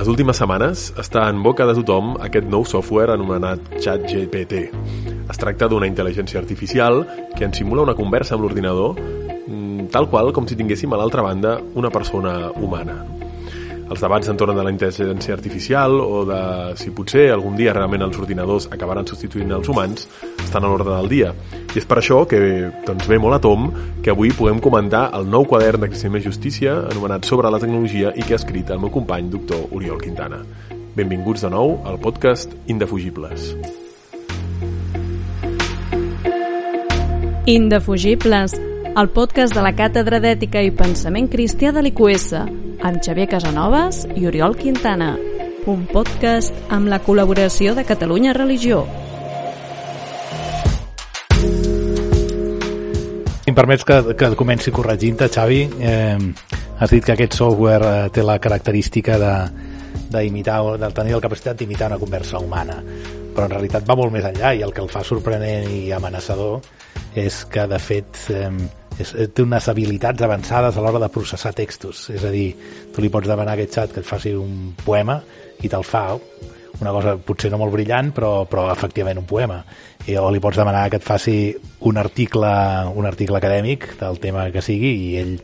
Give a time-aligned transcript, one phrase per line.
[0.00, 4.62] Les últimes setmanes està en boca de tothom aquest nou software anomenat ChatGPT.
[5.28, 7.02] Es tracta d'una intel·ligència artificial
[7.36, 11.28] que ens simula una conversa amb l'ordinador mm, tal qual com si tinguéssim a l'altra
[11.28, 13.19] banda una persona humana
[13.90, 16.40] els debats entorn de la intel·ligència artificial o de
[16.78, 20.06] si potser algun dia realment els ordinadors acabaran substituint els humans
[20.44, 21.32] estan a l'ordre del dia.
[21.74, 22.38] I és per això que
[22.86, 23.68] doncs, ve molt a tom
[24.04, 28.34] que avui puguem comentar el nou quadern d'Extrema Justícia anomenat Sobre la tecnologia i que
[28.34, 30.40] ha escrit el meu company, doctor Oriol Quintana.
[30.94, 33.54] Benvinguts de nou al podcast Indefugibles.
[37.50, 38.54] Indefugibles,
[38.94, 44.26] el podcast de la Càtedra d'Ètica i Pensament Cristià de l'IQS, amb Xavier Casanovas i
[44.26, 45.12] Oriol Quintana.
[45.68, 48.82] Un podcast amb la col·laboració de Catalunya Religió.
[53.40, 56.18] Si em permets que, que comenci corregint-te, Xavi, eh,
[56.78, 59.34] has dit que aquest software eh, té la característica de,
[60.16, 62.80] d'imitar, de tenir la capacitat d'imitar una conversa humana
[63.30, 66.60] però en realitat va molt més enllà i el que el fa sorprenent i amenaçador
[67.18, 68.50] és que de fet eh,
[69.00, 72.08] és, eh, té unes habilitats avançades a l'hora de processar textos.
[72.10, 72.54] És a dir,
[72.94, 75.20] tu li pots demanar a aquest xat que et faci un poema
[75.60, 76.18] i te'l fa
[76.80, 79.60] una cosa potser no molt brillant, però, però efectivament un poema.
[80.06, 81.54] I, o li pots demanar que et faci
[81.88, 82.50] un article,
[82.96, 85.34] un article acadèmic del tema que sigui i ell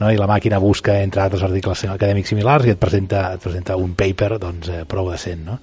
[0.00, 0.10] no?
[0.10, 3.92] i la màquina busca entre altres articles acadèmics similars i et presenta, et presenta un
[3.94, 5.44] paper doncs, eh, prou decent.
[5.44, 5.58] No?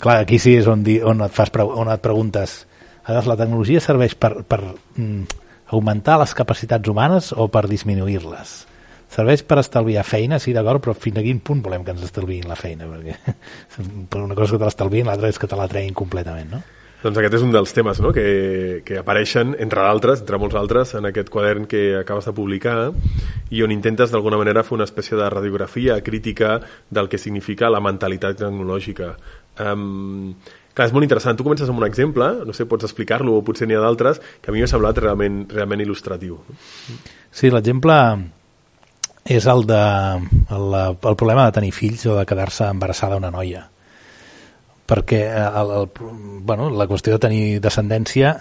[0.00, 2.64] Clar, aquí sí és on, di, on, et, fas, on et preguntes
[3.10, 5.39] la tecnologia serveix per, per mm,
[5.70, 8.56] augmentar les capacitats humanes o per disminuir-les?
[9.10, 12.46] Serveix per estalviar feina, sí, d'acord, però fins a quin punt volem que ens estalviïn
[12.46, 12.86] la feina?
[12.86, 13.16] Perquè
[14.10, 16.62] per una cosa que te l'estalviïn, l'altra és que te la treguin completament, no?
[17.00, 18.10] Doncs aquest és un dels temes no?
[18.12, 22.74] que, que apareixen, entre d'altres, entre molts altres, en aquest quadern que acabes de publicar
[23.48, 26.58] i on intentes d'alguna manera fer una espècie de radiografia crítica
[26.90, 29.14] del que significa la mentalitat tecnològica.
[29.64, 30.34] Um,
[30.80, 31.36] Clar, és molt interessant.
[31.36, 34.48] Tu comences amb un exemple, no sé, pots explicar-lo o potser n'hi ha d'altres, que
[34.48, 36.38] a mi m'ha semblat realment, realment il·lustratiu.
[37.36, 37.96] Sí, l'exemple
[39.28, 39.80] és el, de,
[40.56, 43.66] el, el problema de tenir fills o de quedar-se embarassada una noia.
[44.88, 45.90] Perquè el, el,
[46.48, 48.32] bueno, la qüestió de tenir descendència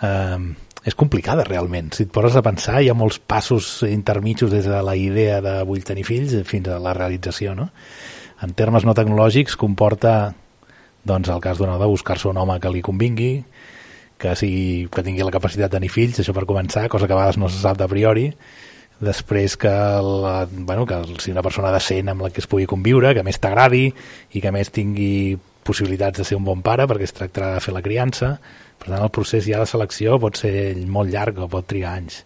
[0.00, 0.40] eh,
[0.80, 1.92] és complicada realment.
[1.92, 5.58] Si et poses a pensar, hi ha molts passos intermitjos des de la idea de
[5.68, 7.52] vull tenir fills fins a la realització.
[7.52, 7.68] No?
[8.40, 10.16] En termes no tecnològics comporta
[11.06, 13.32] doncs el cas d'un de buscar-se un home que li convingui,
[14.18, 17.20] que, sigui, que tingui la capacitat de tenir fills, això per començar, cosa que a
[17.20, 18.30] vegades no se sap de priori,
[19.00, 23.12] després que, la, bueno, que sigui una persona decent amb la que es pugui conviure,
[23.14, 23.90] que més t'agradi
[24.32, 25.36] i que més tingui
[25.66, 28.36] possibilitats de ser un bon pare perquè es tractarà de fer la criança.
[28.78, 30.54] Per tant el procés ja de selecció pot ser
[30.88, 32.22] molt llarg o pot trigar anys.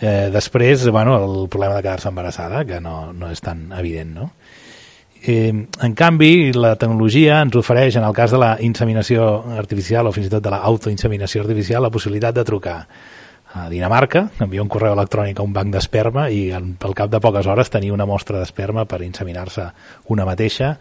[0.00, 4.30] Eh, després bueno, el problema de quedar-se embarassada que no, no és tan evident no?
[5.26, 5.48] Eh,
[5.80, 9.24] en canvi, la tecnologia ens ofereix, en el cas de la inseminació
[9.56, 12.76] artificial o fins i tot de l'autoinseminació artificial, la possibilitat de trucar
[13.54, 17.22] a Dinamarca, enviar un correu electrònic a un banc d'esperma i en, al cap de
[17.24, 19.68] poques hores tenir una mostra d'esperma per inseminar-se
[20.12, 20.74] una mateixa.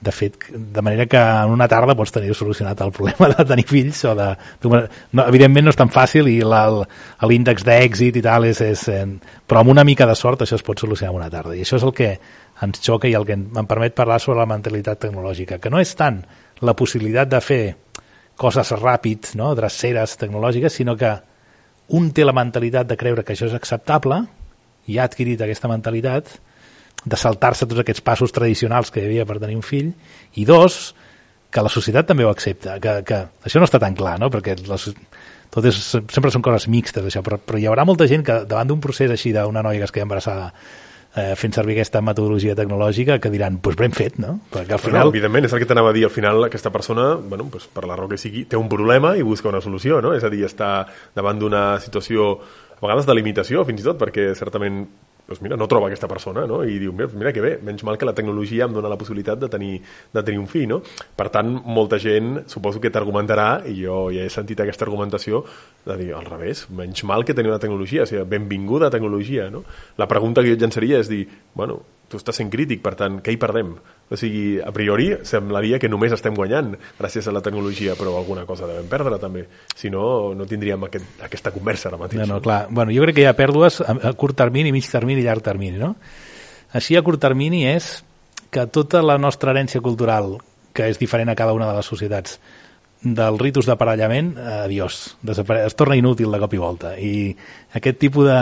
[0.00, 3.66] De fet, de manera que en una tarda pots tenir solucionat el problema de tenir
[3.68, 4.30] fills o de...
[4.64, 8.86] No, evidentment no és tan fàcil i l'índex d'èxit i tal és, és,
[9.44, 11.52] però amb una mica de sort això es pot solucionar en una tarda.
[11.52, 12.14] I això és el que
[12.64, 15.94] ens xoca i el que em permet parlar sobre la mentalitat tecnològica, que no és
[15.96, 16.20] tant
[16.60, 17.62] la possibilitat de fer
[18.40, 19.54] coses ràpid, no?
[19.56, 21.14] dreceres tecnològiques, sinó que
[21.96, 24.22] un té la mentalitat de creure que això és acceptable
[24.88, 26.30] i ha adquirit aquesta mentalitat
[27.04, 29.92] de saltar-se tots aquests passos tradicionals que hi havia per tenir un fill
[30.40, 30.94] i dos,
[31.50, 34.30] que la societat també ho accepta que, que això no està tan clar no?
[34.30, 34.86] perquè les,
[35.50, 38.70] tot és, sempre són coses mixtes això, però, però hi haurà molta gent que davant
[38.70, 40.52] d'un procés així d'una noia que es queda embarassada
[41.16, 44.36] eh, fent servir aquesta metodologia tecnològica que diran, doncs pues ben fet, no?
[44.52, 45.00] Perquè al final...
[45.00, 47.86] Bueno, evidentment, és el que t'anava a dir, al final aquesta persona, bueno, pues per
[47.88, 50.14] la raó que sigui, té un problema i busca una solució, no?
[50.16, 50.72] És a dir, està
[51.16, 52.32] davant d'una situació
[52.80, 54.84] a vegades de limitació, fins i tot, perquè certament
[55.30, 56.64] doncs mira, no troba aquesta persona, no?
[56.66, 59.48] I diu, mira, que bé, menys mal que la tecnologia em dona la possibilitat de
[59.52, 59.76] tenir,
[60.10, 60.80] de tenir un fill, no?
[61.16, 65.44] Per tant, molta gent suposo que t'argumentarà, i jo ja he sentit aquesta argumentació,
[65.86, 69.62] de dir, al revés, menys mal que teniu la tecnologia, o sigui, benvinguda tecnologia, no?
[70.02, 71.22] La pregunta que jo et llançaria és dir,
[71.54, 71.78] bueno,
[72.10, 73.76] tu estàs sent crític, per tant, què hi perdem?
[74.10, 78.42] O sigui, a priori semblaria que només estem guanyant gràcies a la tecnologia, però alguna
[78.46, 79.44] cosa devem perdre també.
[79.78, 82.18] Si no, no tindríem aquest, aquesta conversa ara mateix.
[82.18, 82.64] No, no, clar.
[82.74, 85.46] Bueno, jo crec que hi ha pèrdues a, a curt termini, mig termini i llarg
[85.46, 85.92] termini, no?
[86.74, 88.00] Així, a curt termini és
[88.50, 90.40] que tota la nostra herència cultural,
[90.74, 92.40] que és diferent a cada una de les societats,
[93.00, 94.34] del ritus d'aparellament,
[94.66, 96.92] adiós, es torna inútil de cop i volta.
[96.98, 97.30] I
[97.78, 98.40] aquest tipus de,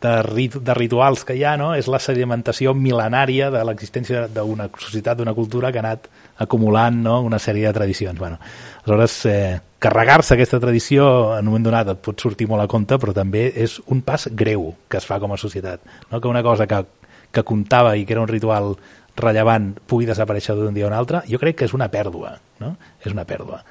[0.00, 1.72] de, rit de rituals que hi ha, no?
[1.74, 6.06] és la sedimentació milenària de l'existència d'una societat, d'una cultura que ha anat
[6.44, 7.20] acumulant no?
[7.26, 8.18] una sèrie de tradicions.
[8.18, 8.38] Bueno,
[8.84, 12.98] aleshores, eh, carregar-se aquesta tradició en un moment donat et pot sortir molt a compte,
[12.98, 15.82] però també és un pas greu que es fa com a societat.
[16.12, 16.20] No?
[16.20, 16.84] Que una cosa que,
[17.32, 18.76] que comptava i que era un ritual
[19.18, 22.36] rellevant pugui desaparèixer d'un dia a un altre, jo crec que és una pèrdua.
[22.62, 22.76] No?
[23.02, 23.64] És una pèrdua.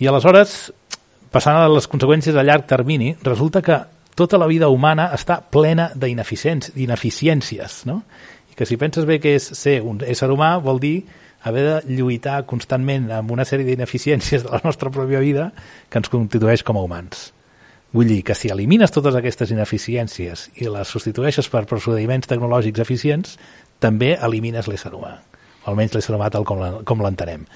[0.00, 0.70] I aleshores,
[1.34, 3.78] passant a les conseqüències a llarg termini, resulta que
[4.20, 8.02] tota la vida humana està plena d'ineficiències, no?
[8.52, 11.06] I que si penses bé que és ser un ésser humà vol dir
[11.48, 15.52] haver de lluitar constantment amb una sèrie d'ineficiències de la nostra pròpia vida
[15.88, 17.32] que ens constitueix com a humans.
[17.96, 23.38] Vull dir que si elimines totes aquestes ineficiències i les substitueixes per procediments tecnològics eficients,
[23.80, 25.16] també elimines l'ésser humà,
[25.64, 27.48] o almenys l'ésser humà tal com l'entenem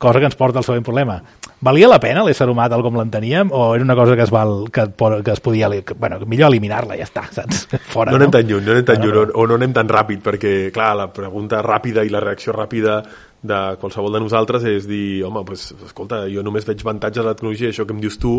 [0.00, 1.20] cosa que ens porta al següent problema.
[1.60, 4.70] Valia la pena l'ésser humà tal com l'enteníem o era una cosa que es, val,
[4.72, 5.68] que, que es podia...
[5.84, 7.66] Que, bueno, millor eliminar-la, ja està, saps?
[7.92, 8.36] Fora, no anem no?
[8.38, 10.94] tan lluny, no anem tan bueno, lluny, o, o no anem tan ràpid, perquè, clar,
[10.96, 13.02] la pregunta ràpida i la reacció ràpida
[13.42, 17.36] de qualsevol de nosaltres és dir, home, pues, escolta, jo només veig avantatge de la
[17.36, 18.38] tecnologia, això que em dius tu,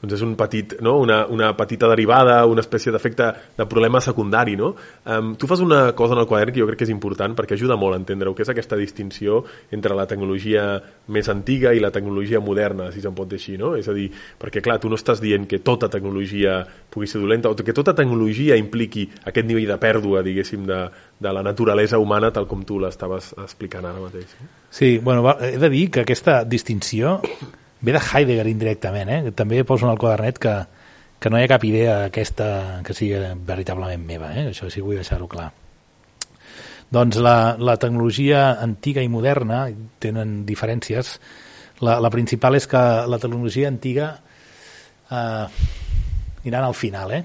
[0.00, 0.96] doncs és un petit, no?
[1.00, 4.56] una, una petita derivada, una espècie d'efecte de problema secundari.
[4.56, 4.74] No?
[5.04, 7.56] Um, tu fas una cosa en el quadern que jo crec que és important perquè
[7.56, 9.42] ajuda molt a entendre-ho, que és aquesta distinció
[9.74, 10.66] entre la tecnologia
[11.12, 13.56] més antiga i la tecnologia moderna, si se'n pot dir així.
[13.60, 13.74] No?
[13.78, 14.10] És a dir,
[14.40, 16.60] perquè clar, tu no estàs dient que tota tecnologia
[16.92, 20.84] pugui ser dolenta o que tota tecnologia impliqui aquest nivell de pèrdua, diguéssim, de,
[21.18, 24.36] de la naturalesa humana tal com tu l'estaves explicant ara mateix.
[24.70, 27.20] Sí, bueno, he de dir que aquesta distinció
[27.86, 29.34] ve de Heidegger indirectament, eh?
[29.36, 30.56] també poso en el quadernet que,
[31.22, 32.48] que no hi ha cap idea aquesta
[32.86, 34.48] que sigui veritablement meva, eh?
[34.50, 35.52] això sí vull deixar-ho clar.
[36.90, 39.64] Doncs la, la tecnologia antiga i moderna
[40.02, 41.16] tenen diferències.
[41.82, 44.12] La, la principal és que la tecnologia antiga
[45.10, 45.46] eh,
[46.46, 47.24] anant al final, eh?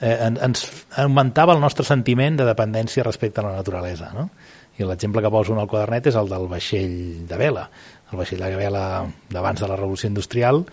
[0.00, 0.64] eh, ens
[1.02, 4.12] augmentava el nostre sentiment de dependència respecte a la naturalesa.
[4.16, 4.28] No?
[4.76, 6.96] I l'exemple que poso en el quadernet és el del vaixell
[7.28, 7.66] de vela.
[8.12, 8.84] El vaixell de vela
[9.32, 10.64] d'abans de la revolució industrial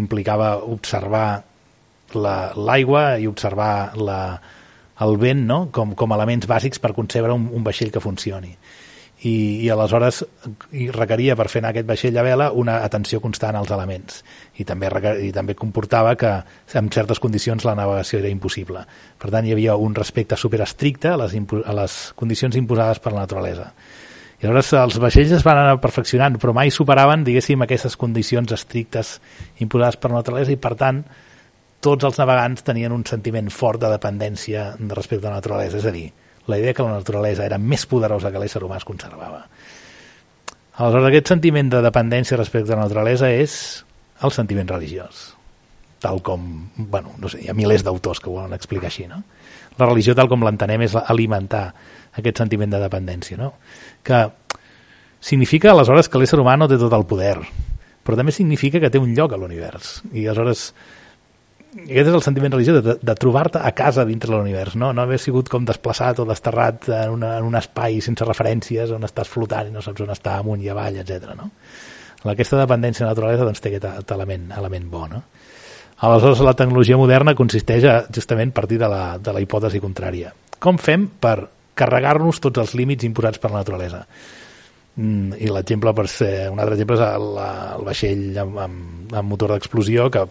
[0.00, 1.42] implicava observar
[2.12, 4.20] l'aigua la, i observar la,
[5.00, 5.60] el vent no?
[5.72, 8.52] com, com elements bàsics per concebre un, un vaixell que funcioni
[9.22, 10.22] i, i aleshores
[10.74, 14.22] i requeria per fer anar aquest vaixell a vela una atenció constant als elements
[14.58, 14.90] i també,
[15.22, 16.32] i també comportava que
[16.78, 18.84] en certes condicions la navegació era impossible.
[19.18, 23.22] Per tant, hi havia un respecte superestricte a les, a les condicions imposades per la
[23.24, 23.70] naturalesa.
[24.42, 29.20] I aleshores els vaixells es van anar perfeccionant, però mai superaven, diguéssim, aquestes condicions estrictes
[29.62, 30.98] imposades per la naturalesa i, per tant,
[31.82, 35.78] tots els navegants tenien un sentiment fort de dependència respecte a la naturalesa.
[35.78, 36.08] És a dir,
[36.50, 39.44] la idea que la naturalesa era més poderosa que l'ésser humà es conservava.
[40.72, 43.54] Aleshores, aquest sentiment de dependència respecte a la naturalesa és
[44.26, 45.24] el sentiment religiós,
[46.02, 46.46] tal com,
[46.76, 49.22] bueno, no sé, hi ha milers d'autors que ho volen explicar així, no?
[49.78, 51.68] La religió, tal com l'entenem, és alimentar
[52.18, 53.52] aquest sentiment de dependència, no?
[54.04, 54.24] Que
[55.22, 57.36] significa, aleshores, que l'ésser humà no té tot el poder,
[58.02, 60.00] però també significa que té un lloc a l'univers.
[60.12, 60.72] I aleshores
[61.72, 64.90] aquest és el sentiment religiós de, de trobar-te a casa dintre de l'univers, no?
[64.92, 69.06] no haver sigut com desplaçat o desterrat en, una, en un espai sense referències on
[69.08, 71.32] estàs flotant i no saps on està amunt i avall, etc.
[71.38, 71.48] No?
[72.28, 75.06] Aquesta dependència de la naturalesa doncs, té aquest element, element bo.
[75.08, 75.22] No?
[76.04, 80.34] Aleshores, la tecnologia moderna consisteix a justament partir de la, de la hipòtesi contrària.
[80.62, 81.38] Com fem per
[81.74, 84.04] carregar-nos tots els límits imposats per la naturalesa?
[84.96, 87.28] Mm, i l'exemple per ser, un altre exemple és el,
[87.78, 90.26] el vaixell amb, amb, amb motor d'explosió que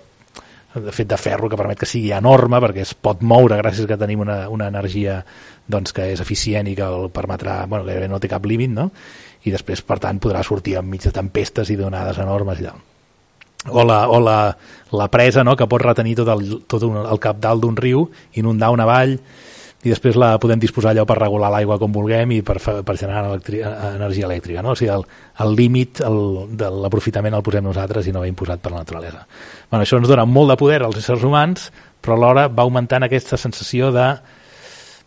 [0.75, 3.97] de fet de ferro que permet que sigui enorme perquè es pot moure gràcies que
[3.99, 5.17] tenim una, una energia
[5.67, 8.89] doncs, que és eficient i que el permetrà, bueno, gairebé no té cap límit, no?
[9.43, 12.87] i després, per tant, podrà sortir enmig de tempestes i d'onades enormes i tal.
[13.71, 14.37] O la, o la,
[14.97, 15.55] la presa no?
[15.57, 18.07] que pot retenir tot el, tot un, el cap dalt d'un riu,
[18.37, 19.17] inundar una vall,
[19.81, 23.23] i després la podem disposar allò per regular l'aigua com vulguem i per, per generar
[23.31, 24.61] electri energia elèctrica.
[24.61, 24.75] No?
[24.75, 25.05] O sigui, el,
[25.41, 26.19] el límit el,
[26.59, 29.25] de l'aprofitament el posem nosaltres i no va imposat per la naturalesa.
[29.71, 31.71] Bueno, això ens dona molt de poder als éssers humans,
[32.01, 34.07] però alhora va augmentant aquesta sensació de,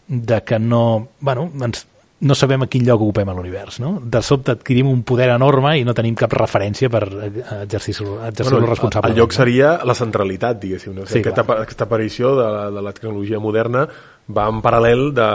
[0.09, 0.85] de que no...
[1.23, 1.87] Bueno, ens,
[2.25, 3.99] no sabem a quin lloc ocupem a l'univers, no?
[4.01, 8.71] De sobte adquirim un poder enorme i no tenim cap referència per exercir-lo exercir bueno,
[8.71, 9.13] responsable.
[9.13, 10.95] El lloc seria la centralitat, diguéssim.
[10.95, 11.05] No?
[11.05, 13.85] O sigui, sí, aquesta, aquesta aparició de la, de la tecnologia moderna
[14.29, 15.31] va en paral·lel de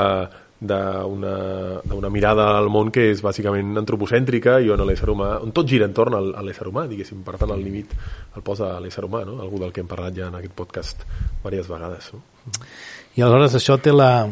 [0.60, 5.88] d'una mirada al món que és bàsicament antropocèntrica i on l'ésser humà, on tot gira
[5.88, 7.94] entorn al, a l'ésser humà, diguéssim, per tant el límit
[8.36, 9.38] el posa a l'ésser humà, no?
[9.40, 11.06] algú del que hem parlat ja en aquest podcast
[11.46, 12.12] diverses vegades.
[12.12, 12.20] No?
[13.16, 14.28] I aleshores això té la...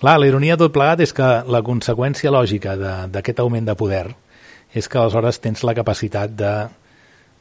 [0.00, 2.72] Clar, la ironia tot plegat és que la conseqüència lògica
[3.12, 4.06] d'aquest augment de poder
[4.72, 6.54] és que aleshores tens la capacitat de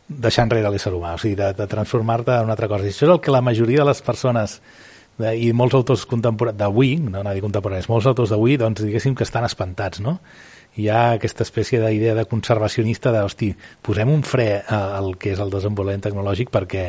[0.10, 2.84] deixar enrere l'ésser humà, o sigui, de, de transformar-te en una altra cosa.
[2.84, 4.58] I això és el que la majoria de les persones
[5.20, 9.16] i molts autors contemporanis d'avui, no anava a dir contemporanis, molts autors d'avui, doncs diguéssim
[9.18, 10.20] que estan espantats, no?
[10.80, 13.50] Hi ha aquesta espècie d'idea de conservacionista de, hosti,
[13.84, 16.86] posem un fre al que és el desenvolupament tecnològic perquè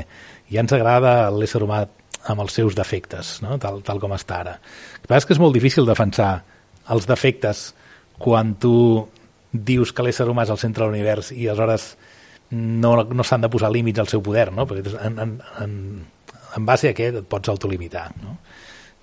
[0.52, 1.80] ja ens agrada l'ésser humà
[2.30, 3.56] amb els seus defectes, no?
[3.58, 4.58] tal, tal com està ara.
[5.00, 6.34] El que és que és molt difícil defensar
[6.92, 7.70] els defectes
[8.20, 9.08] quan tu
[9.50, 11.94] dius que l'ésser humà és el centre de l'univers i aleshores
[12.50, 14.66] no, no s'han de posar límits al seu poder, no?
[14.68, 15.74] perquè en, en, en,
[16.56, 18.08] en base a què et pots autolimitar.
[18.22, 18.36] No?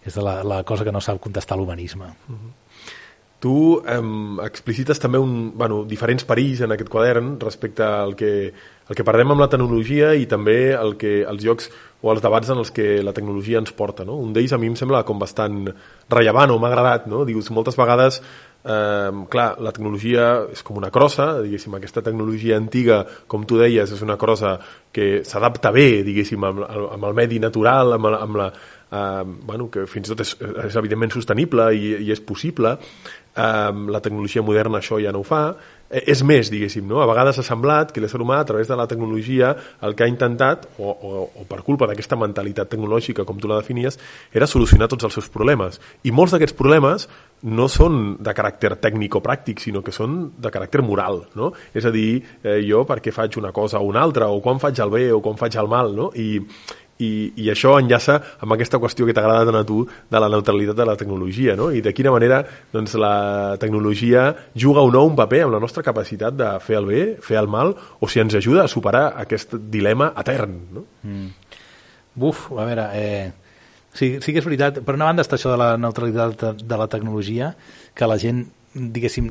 [0.08, 2.06] És la, la cosa que no sap contestar l'humanisme.
[2.06, 2.56] Uh -huh.
[3.38, 3.54] Tu
[3.86, 4.02] eh,
[4.48, 8.32] explicites també un, bueno, diferents perills en aquest quadern respecte al que,
[8.90, 11.70] el que perdem amb la tecnologia i també el que, els jocs
[12.02, 14.04] o els debats en els que la tecnologia ens porta.
[14.06, 14.18] No?
[14.18, 15.68] Un d'ells a mi em sembla com bastant
[16.10, 17.06] rellevant o m'ha agradat.
[17.06, 17.26] No?
[17.30, 18.24] Dius, moltes vegades
[18.64, 23.94] eh, clar, la tecnologia és com una crossa, diguéssim, aquesta tecnologia antiga, com tu deies,
[23.94, 24.58] és una crossa
[24.94, 28.50] que s'adapta bé, diguéssim, amb, amb el medi natural, amb, amb la,
[28.92, 30.36] eh, bueno, que fins i tot és,
[30.68, 32.78] és evidentment sostenible i, i és possible,
[33.38, 35.42] eh, la tecnologia moderna això ja no ho fa,
[35.90, 37.02] eh, és més, diguéssim, no?
[37.04, 39.54] A vegades ha semblat que l'ésser humà, a través de la tecnologia,
[39.86, 43.62] el que ha intentat, o, o, o per culpa d'aquesta mentalitat tecnològica, com tu la
[43.62, 44.00] definies,
[44.34, 45.80] era solucionar tots els seus problemes.
[46.04, 47.08] I molts d'aquests problemes
[47.48, 51.52] no són de caràcter tècnic o pràctic, sinó que són de caràcter moral, no?
[51.78, 54.60] És a dir, eh, jo per què faig una cosa o una altra, o quan
[54.60, 56.10] faig el bé o quan faig el mal, no?
[56.18, 56.42] I,
[57.04, 60.78] i, i això enllaça amb aquesta qüestió que t'agrada tant a tu de la neutralitat
[60.78, 61.70] de la tecnologia, no?
[61.72, 62.42] I de quina manera
[62.74, 66.90] doncs, la tecnologia juga o no un paper amb la nostra capacitat de fer el
[66.90, 70.86] bé, fer el mal, o si ens ajuda a superar aquest dilema etern, no?
[71.04, 71.34] Mm.
[72.18, 73.32] Buf, a veure, eh,
[73.94, 74.82] sí, sí que és veritat.
[74.86, 77.52] Per una banda està això de la neutralitat de la tecnologia,
[77.94, 78.42] que la gent,
[78.74, 79.30] diguéssim,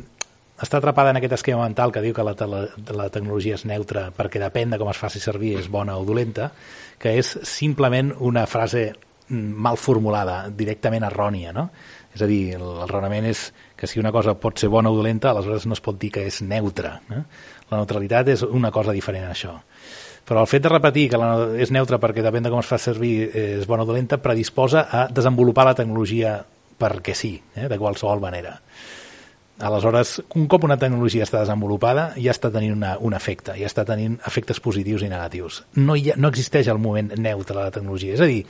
[0.63, 2.63] està atrapada en aquest esquema mental que diu que la, la,
[2.97, 6.51] la tecnologia és neutra perquè depèn de com es faci servir, és bona o dolenta,
[6.99, 11.69] que és simplement una frase mm, mal formulada, directament errònia, no?
[12.17, 15.35] És a dir, el raonament és que si una cosa pot ser bona o dolenta,
[15.35, 16.95] aleshores no es pot dir que és neutra.
[17.13, 17.21] Eh?
[17.69, 19.53] La neutralitat és una cosa diferent a això.
[20.27, 21.29] Però el fet de repetir que la,
[21.61, 25.05] és neutra perquè depèn de com es fa servir és bona o dolenta predisposa a
[25.13, 26.39] desenvolupar la tecnologia
[26.81, 27.69] perquè sí, eh?
[27.69, 28.57] de qualsevol manera.
[29.59, 33.87] Aleshores, un cop una tecnologia està desenvolupada, ja està tenint una, un efecte, ja està
[33.89, 35.63] tenint efectes positius i negatius.
[35.81, 38.19] No, hi ha, no existeix el moment neutre de la tecnologia.
[38.19, 38.43] És a dir,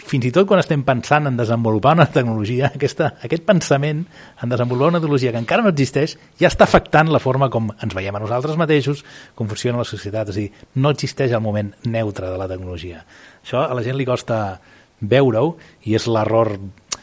[0.00, 4.02] fins i tot quan estem pensant en desenvolupar una tecnologia, aquesta, aquest pensament
[4.40, 7.94] en desenvolupar una tecnologia que encara no existeix ja està afectant la forma com ens
[7.96, 9.04] veiem a nosaltres mateixos,
[9.36, 10.32] com funciona la societat.
[10.32, 13.04] És a dir, no existeix el moment neutre de la tecnologia.
[13.44, 14.40] Això a la gent li costa
[15.00, 15.56] veure-ho
[15.88, 16.56] i és l'error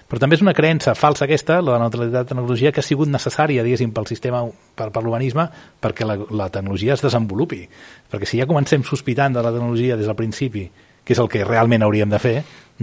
[0.07, 2.85] però també és una creença falsa aquesta, la de la neutralitat de tecnologia, que ha
[2.85, 5.49] sigut necessària, diguéssim, pel sistema, per, per l'urbanisme,
[5.83, 7.65] perquè la, la tecnologia es desenvolupi.
[8.07, 10.63] Perquè si ja comencem sospitant de la tecnologia des del principi,
[11.03, 12.37] que és el que realment hauríem de fer,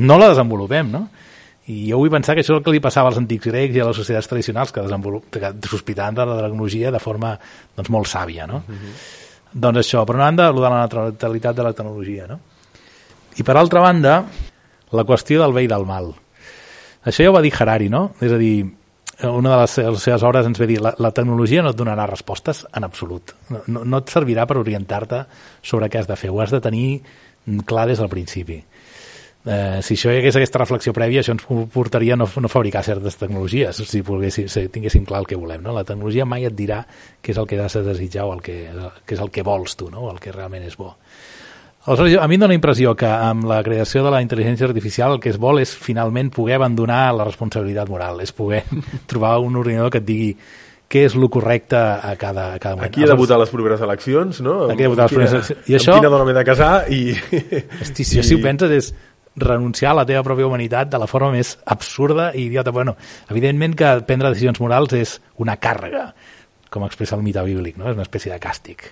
[0.04, 1.06] no la desenvolupem, no?
[1.72, 3.80] I jo vull pensar que això és el que li passava als antics grecs i
[3.80, 4.84] a les societats tradicionals, que,
[5.32, 8.66] que sospitaven de la tecnologia de forma doncs, molt sàvia, no?
[8.68, 8.88] Uh mhm.
[8.88, 9.20] -huh.
[9.54, 12.40] Doncs això, per una banda, el de la neutralitat de la tecnologia, no?
[13.36, 14.24] I per altra banda,
[14.94, 16.12] la qüestió del bé i del mal.
[17.04, 18.06] Això ja ho va dir Harari, no?
[18.24, 18.64] És a dir,
[19.28, 22.06] una de les, les seves obres ens ve dir la, la tecnologia no et donarà
[22.10, 23.34] respostes en absolut.
[23.66, 25.24] No, no et servirà per orientar-te
[25.62, 26.32] sobre què has de fer.
[26.32, 26.88] Ho has de tenir
[27.68, 28.62] clar des del principi.
[29.44, 32.80] Eh, si això hi hagués aquesta reflexió prèvia, això ens portaria a no, no fabricar
[32.86, 34.00] certes tecnologies, si,
[34.48, 35.60] si tinguéssim clar el que volem.
[35.66, 35.74] No?
[35.76, 36.80] La tecnologia mai et dirà
[37.20, 38.56] què és el que has de desitjar o el que,
[39.04, 40.06] què és el que vols tu, no?
[40.08, 40.94] o el que realment és bo.
[41.86, 45.18] Aleshores, a mi em dóna impressió que amb la creació de la intel·ligència artificial el
[45.20, 48.62] que es vol és finalment poder abandonar la responsabilitat moral, és poder
[49.10, 50.30] trobar un ordinador que et digui
[50.88, 52.88] què és el correcte a cada, a cada moment.
[52.88, 54.62] Aquí he de votar les properes eleccions, no?
[54.70, 55.68] Aquí he de votar les properes eleccions.
[55.68, 55.96] I això...
[55.96, 57.00] Amb quina dona m'he de casar i...
[57.82, 58.24] Hosti, si, I...
[58.24, 58.92] si ho penses és
[59.44, 62.72] renunciar a la teva pròpia humanitat de la forma més absurda i idiota.
[62.72, 62.96] Bueno,
[63.28, 66.06] evidentment que prendre decisions morals és una càrrega,
[66.72, 67.90] com expressa el mite bíblic, no?
[67.90, 68.88] és una espècie de càstig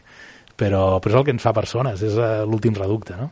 [0.57, 3.31] però, però és el que ens fa persones, és uh, l'últim reducte no?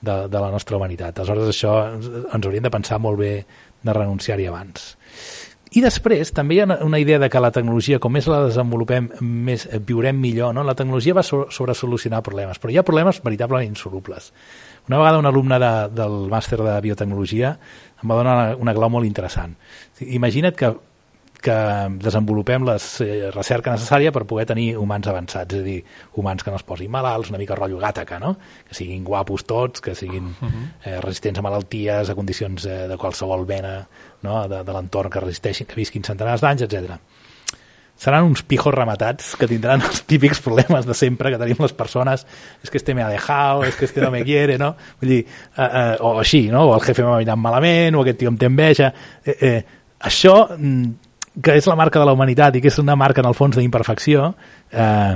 [0.00, 1.20] de, de la nostra humanitat.
[1.20, 3.34] Aleshores això ens, ens hauríem de pensar molt bé
[3.80, 4.94] de renunciar-hi abans.
[5.70, 9.06] I després també hi ha una idea de que la tecnologia, com més la desenvolupem,
[9.20, 10.50] més viurem millor.
[10.56, 10.64] No?
[10.66, 14.32] La tecnologia va sobre solucionar problemes, però hi ha problemes veritablement insolubles.
[14.88, 17.52] Una vegada un alumne de, del màster de biotecnologia
[18.02, 19.54] em va donar una, una clau molt interessant.
[20.02, 20.72] Imagina't que
[21.40, 21.56] que
[22.00, 25.78] desenvolupem la eh, recerca necessària per poder tenir humans avançats, és a dir,
[26.20, 28.34] humans que no es posin malalts, una mica rotllo gàtaca, no?
[28.68, 30.66] que siguin guapos tots, que siguin uh -huh.
[30.84, 33.86] eh, resistents a malalties, a condicions eh, de qualsevol mena
[34.22, 34.48] no?
[34.48, 36.98] de, de l'entorn que resisteixin, que visquin centenars d'anys, etc.
[38.00, 42.26] seran uns pijos rematats que tindran els típics problemes de sempre que tenim les persones
[42.64, 44.74] és que este me ha dejado, és que este no me quiere no?
[45.02, 46.64] Vull dir, eh, eh, o així no?
[46.70, 48.88] o el jefe m'ha mirat malament o aquest tio em té enveja
[49.22, 49.64] eh, eh,
[50.00, 51.09] això mm,
[51.42, 53.58] que és la marca de la humanitat i que és una marca en el fons
[53.58, 54.32] d'imperfecció
[54.72, 55.14] eh,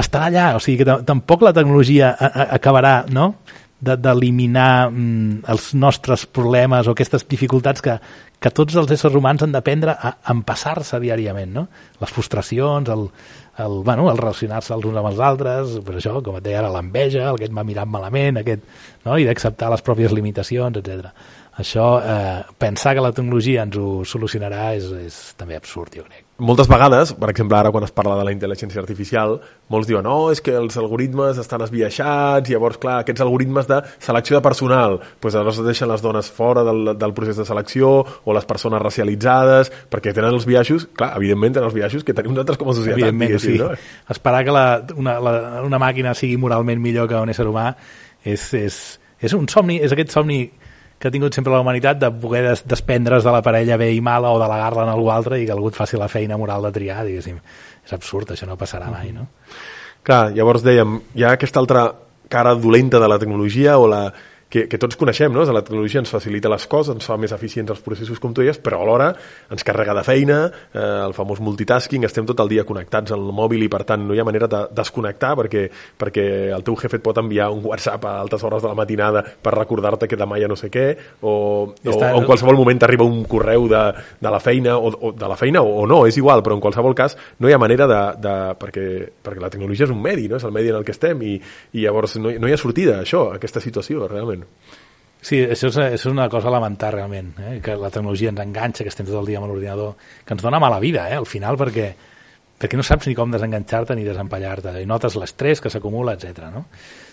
[0.00, 2.14] estarà allà, o sigui que tampoc la tecnologia
[2.56, 3.34] acabarà no?
[3.82, 7.96] d'eliminar mm, els nostres problemes o aquestes dificultats que,
[8.38, 11.64] que tots els éssers humans han d'aprendre a empassar-se diàriament, no?
[11.98, 13.08] Les frustracions, el,
[13.58, 16.70] el, bueno, el relacionar-se els uns amb els altres, per això, com et deia ara,
[16.70, 18.62] l'enveja, el que et m'ha mirat malament, aquest,
[19.02, 19.18] no?
[19.18, 21.10] i d'acceptar les pròpies limitacions, etc.
[21.60, 26.24] Això, eh, pensar que la tecnologia ens ho solucionarà és, és també absurd, jo crec
[26.42, 29.36] moltes vegades, per exemple, ara quan es parla de la intel·ligència artificial,
[29.72, 33.68] molts diuen, no, oh, és que els algoritmes estan esbiaixats, i llavors, clar, aquests algoritmes
[33.70, 37.92] de selecció de personal, doncs llavors deixen les dones fora del, del procés de selecció,
[38.02, 42.34] o les persones racialitzades, perquè tenen els biaixos, clar, evidentment tenen els biaixos que tenim
[42.34, 42.98] nosaltres com a societat.
[42.98, 43.58] Evidentment, sí.
[43.60, 43.70] No?
[44.10, 44.66] Esperar que la,
[44.98, 47.70] una, la, una màquina sigui moralment millor que un ésser humà
[48.24, 48.82] és, és,
[49.22, 50.42] és un somni, és aquest somni
[51.02, 54.00] que ha tingut sempre la humanitat de poder des desprendre's de la parella bé i
[54.00, 56.62] mala o de delegar-la en algú altre i que algú et faci la feina moral
[56.62, 57.40] de triar, diguéssim.
[57.82, 59.26] És absurd, això no passarà mai, no?
[60.06, 61.88] Clar, llavors dèiem, hi ha aquesta altra
[62.30, 64.04] cara dolenta de la tecnologia o la,
[64.52, 65.46] que, que tots coneixem, no?
[65.48, 68.58] La tecnologia ens facilita les coses, ens fa més eficients els processos, com tu deies,
[68.60, 69.08] però alhora
[69.52, 70.38] ens carrega de feina,
[70.74, 74.12] eh, el famós multitasking, estem tot el dia connectats al mòbil i, per tant, no
[74.12, 75.64] hi ha manera de desconnectar perquè,
[75.98, 79.24] perquè el teu jefe et pot enviar un WhatsApp a altes hores de la matinada
[79.24, 80.86] per recordar-te que demà ja no sé què,
[81.22, 81.32] o,
[81.72, 83.82] o, o en qualsevol moment t'arriba un correu de,
[84.20, 86.64] de la feina, o, o de la feina o, o no, és igual, però en
[86.64, 88.02] qualsevol cas no hi ha manera de...
[88.20, 88.86] de perquè,
[89.24, 90.36] perquè la tecnologia és un medi, no?
[90.36, 91.38] és el medi en el que estem i,
[91.72, 94.41] i llavors no, no hi ha sortida, això, aquesta situació, realment.
[95.22, 97.58] Sí, això és, això és una cosa a lamentar realment, eh?
[97.62, 99.94] que la tecnologia ens enganxa, que estem tot el dia amb l'ordinador,
[100.26, 101.14] que ens dona mala vida eh?
[101.20, 101.92] al final perquè,
[102.58, 106.50] perquè no saps ni com desenganxar-te ni desempallar-te, i notes l'estrès que s'acumula, etc.
[106.50, 106.64] No?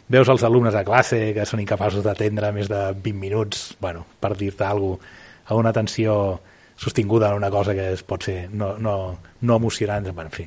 [0.09, 4.33] Veus els alumnes a classe que són incapaços d'atendre més de 20 minuts, bueno, per
[4.39, 5.17] dir-te alguna cosa,
[5.49, 6.39] a una atenció
[6.77, 10.45] sostinguda en una cosa que es pot ser no, no, no emocionant, bueno, en fi.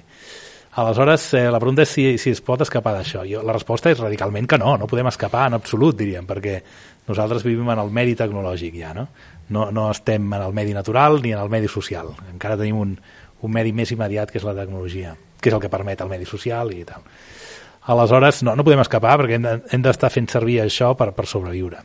[0.75, 3.27] Aleshores, eh, la pregunta és si, si es pot escapar d'això.
[3.45, 6.55] La resposta és radicalment que no, no podem escapar en absolut, diríem, perquè
[7.11, 9.05] nosaltres vivim en el medi tecnològic ja, no?
[9.53, 12.15] No, no estem en el medi natural ni en el medi social.
[12.31, 12.95] Encara tenim un,
[13.45, 16.25] un medi més immediat que és la tecnologia, que és el que permet el medi
[16.31, 17.05] social i tal.
[17.93, 21.83] Aleshores, no, no podem escapar perquè hem d'estar de, fent servir això per, per sobreviure.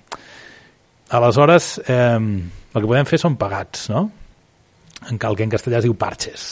[1.17, 4.06] Aleshores, eh, el que podem fer són pagats, no?
[5.12, 6.47] En el que en castellà es diu parches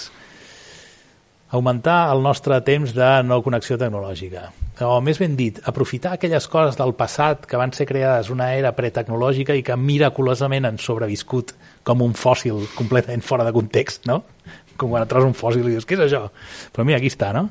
[1.50, 4.50] augmentar el nostre temps de no connexió tecnològica.
[4.84, 8.74] O més ben dit, aprofitar aquelles coses del passat que van ser creades una era
[8.76, 11.54] pretecnològica i que miraculosament han sobreviscut
[11.88, 14.24] com un fòssil completament fora de context, no?
[14.76, 16.26] Com quan et trobes un fòssil i dius, què és això?
[16.76, 17.48] Però mira, aquí està, no?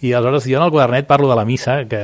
[0.00, 2.02] I aleshores jo en el quadernet parlo de la missa, que,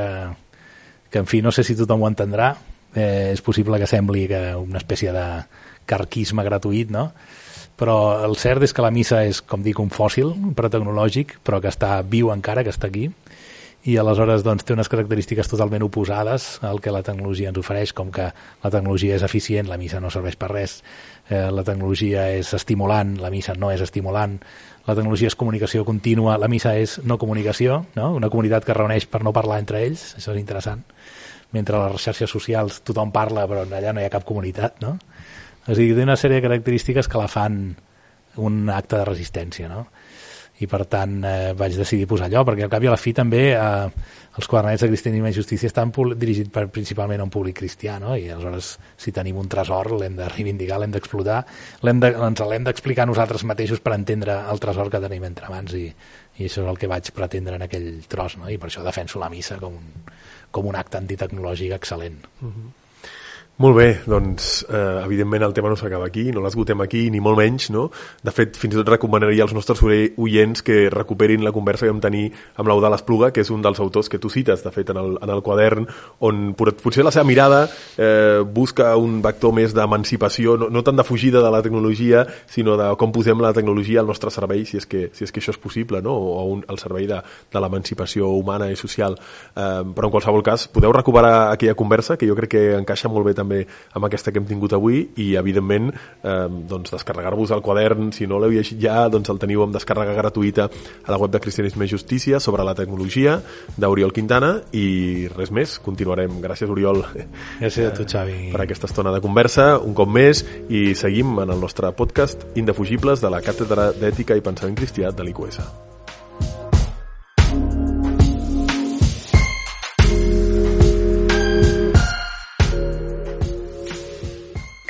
[1.08, 2.52] que en fi, no sé si tothom ho entendrà,
[2.94, 5.26] eh, és possible que sembli que una espècie de
[5.88, 7.08] carquisme gratuït, no?
[7.80, 11.72] Però el cert és que la missa és, com dic, un fòssil pretecnològic, però que
[11.72, 13.08] està viu encara, que està aquí,
[13.82, 18.12] i aleshores doncs, té unes característiques totalment oposades al que la tecnologia ens ofereix, com
[18.14, 18.28] que
[18.62, 20.76] la tecnologia és eficient, la missa no serveix per res,
[21.28, 24.38] eh, la tecnologia és estimulant, la missa no és estimulant,
[24.86, 28.12] la tecnologia és comunicació contínua, la missa és no comunicació, no?
[28.14, 30.86] una comunitat que reuneix per no parlar entre ells, això és interessant,
[31.52, 34.98] mentre a les xarxes socials tothom parla però allà no hi ha cap comunitat, no?
[35.66, 37.62] És a dir, té una sèrie de característiques que la fan
[38.42, 39.86] un acte de resistència, no?
[40.62, 43.12] i per tant eh, vaig decidir posar allò, perquè al cap i a la fi
[43.16, 47.56] també eh, els quadernets de cristianisme i justícia estan dirigits per, principalment a un públic
[47.58, 48.14] cristià, no?
[48.16, 51.40] i aleshores si tenim un tresor l'hem de reivindicar, l'hem d'explotar,
[51.82, 55.88] de, ens l'hem d'explicar nosaltres mateixos per entendre el tresor que tenim entre mans i,
[56.38, 58.52] i això és el que vaig pretendre en aquell tros, no?
[58.52, 60.06] i per això defenso la missa com un,
[60.52, 62.22] com un acte antitecnològic excel·lent.
[62.38, 62.54] Uh mhm.
[62.54, 62.78] -huh.
[63.60, 67.36] Molt bé, doncs eh, evidentment el tema no s'acaba aquí, no l'esgotem aquí, ni molt
[67.36, 67.82] menys, no?
[68.24, 72.00] De fet, fins i tot recomanaria als nostres oients que recuperin la conversa que vam
[72.00, 72.22] tenir
[72.56, 75.18] amb l'Eudal Espluga, que és un dels autors que tu cites, de fet, en el,
[75.20, 75.84] en el quadern,
[76.24, 77.66] on potser la seva mirada
[77.98, 82.78] eh, busca un vector més d'emancipació, no, no tant de fugida de la tecnologia, sinó
[82.80, 85.52] de com posem la tecnologia al nostre servei, si és que, si és que això
[85.52, 86.16] és possible, no?
[86.16, 87.20] o un, al servei de,
[87.52, 89.20] de l'emancipació humana i social.
[89.52, 93.28] Eh, però en qualsevol cas, podeu recuperar aquella conversa, que jo crec que encaixa molt
[93.28, 98.12] bé també amb aquesta que hem tingut avui i evidentment eh, doncs descarregar-vos el quadern
[98.16, 101.42] si no l'heu llegit ja doncs el teniu amb descàrrega gratuïta a la web de
[101.42, 103.38] Cristianisme i Justícia sobre la tecnologia
[103.76, 106.40] d'Oriol Quintana i res més, continuarem.
[106.42, 107.02] Gràcies Oriol
[107.60, 108.50] gràcies a tu Xavi.
[108.52, 109.78] per aquesta estona de conversa.
[109.78, 114.44] Un cop més i seguim en el nostre podcast Indefugibles de la Càtedra d'Ètica i
[114.44, 115.91] Pensament Cristià de l'IQS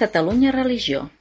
[0.02, 1.12] Catalunya Religió.